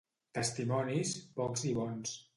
Testimonis, 0.37 1.13
pocs 1.39 1.69
i 1.73 1.79
bons. 1.81 2.21